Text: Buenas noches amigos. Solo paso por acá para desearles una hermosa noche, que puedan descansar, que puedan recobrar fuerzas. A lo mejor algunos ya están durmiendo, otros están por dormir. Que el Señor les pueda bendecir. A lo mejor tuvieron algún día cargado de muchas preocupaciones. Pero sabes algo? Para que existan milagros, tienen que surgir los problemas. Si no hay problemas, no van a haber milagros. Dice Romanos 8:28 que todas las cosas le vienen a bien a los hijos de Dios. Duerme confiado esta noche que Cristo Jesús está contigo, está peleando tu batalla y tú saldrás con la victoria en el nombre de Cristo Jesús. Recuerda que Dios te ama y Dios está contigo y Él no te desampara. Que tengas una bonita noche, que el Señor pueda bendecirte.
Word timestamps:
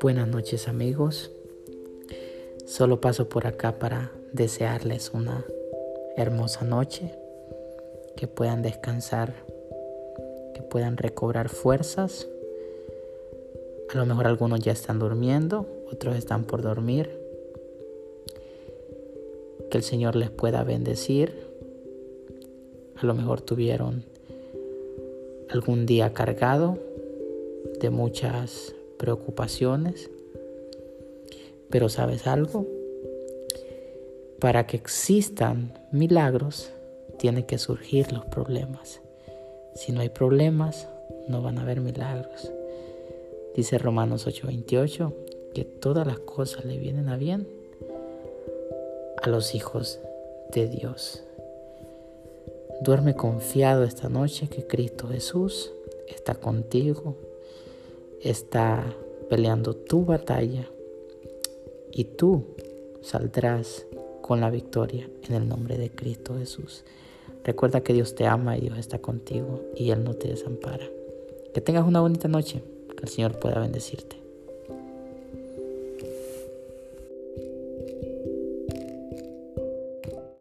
Buenas 0.00 0.28
noches 0.28 0.68
amigos. 0.68 1.30
Solo 2.66 3.00
paso 3.00 3.28
por 3.28 3.46
acá 3.46 3.78
para 3.78 4.12
desearles 4.32 5.12
una 5.14 5.44
hermosa 6.16 6.64
noche, 6.64 7.14
que 8.16 8.26
puedan 8.26 8.62
descansar, 8.62 9.34
que 10.54 10.62
puedan 10.62 10.96
recobrar 10.96 11.48
fuerzas. 11.48 12.28
A 13.92 13.96
lo 13.96 14.06
mejor 14.06 14.26
algunos 14.26 14.60
ya 14.60 14.72
están 14.72 14.98
durmiendo, 14.98 15.66
otros 15.90 16.16
están 16.16 16.44
por 16.44 16.62
dormir. 16.62 17.10
Que 19.70 19.78
el 19.78 19.84
Señor 19.84 20.16
les 20.16 20.30
pueda 20.30 20.64
bendecir. 20.64 21.48
A 22.96 23.06
lo 23.06 23.14
mejor 23.14 23.40
tuvieron 23.40 24.17
algún 25.50 25.86
día 25.86 26.12
cargado 26.12 26.78
de 27.80 27.90
muchas 27.90 28.74
preocupaciones. 28.98 30.10
Pero 31.70 31.88
sabes 31.88 32.26
algo? 32.26 32.66
Para 34.38 34.66
que 34.66 34.76
existan 34.76 35.72
milagros, 35.92 36.70
tienen 37.18 37.44
que 37.44 37.58
surgir 37.58 38.12
los 38.12 38.24
problemas. 38.26 39.00
Si 39.74 39.92
no 39.92 40.00
hay 40.00 40.08
problemas, 40.08 40.88
no 41.28 41.42
van 41.42 41.58
a 41.58 41.62
haber 41.62 41.80
milagros. 41.80 42.52
Dice 43.54 43.78
Romanos 43.78 44.26
8:28 44.26 45.12
que 45.54 45.64
todas 45.64 46.06
las 46.06 46.20
cosas 46.20 46.64
le 46.64 46.78
vienen 46.78 47.08
a 47.08 47.16
bien 47.16 47.48
a 49.20 49.28
los 49.28 49.54
hijos 49.54 50.00
de 50.52 50.68
Dios. 50.68 51.24
Duerme 52.80 53.14
confiado 53.14 53.82
esta 53.82 54.08
noche 54.08 54.48
que 54.48 54.66
Cristo 54.66 55.08
Jesús 55.08 55.72
está 56.06 56.36
contigo, 56.36 57.16
está 58.22 58.94
peleando 59.28 59.74
tu 59.74 60.04
batalla 60.04 60.68
y 61.90 62.04
tú 62.04 62.44
saldrás 63.02 63.86
con 64.22 64.40
la 64.40 64.50
victoria 64.50 65.10
en 65.28 65.34
el 65.34 65.48
nombre 65.48 65.76
de 65.76 65.90
Cristo 65.90 66.36
Jesús. 66.38 66.84
Recuerda 67.44 67.80
que 67.80 67.92
Dios 67.92 68.14
te 68.14 68.26
ama 68.26 68.56
y 68.56 68.60
Dios 68.60 68.78
está 68.78 69.00
contigo 69.00 69.62
y 69.74 69.90
Él 69.90 70.04
no 70.04 70.14
te 70.14 70.28
desampara. 70.28 70.86
Que 71.52 71.60
tengas 71.60 71.86
una 71.86 72.00
bonita 72.00 72.28
noche, 72.28 72.62
que 72.96 73.02
el 73.02 73.08
Señor 73.08 73.40
pueda 73.40 73.58
bendecirte. 73.58 74.27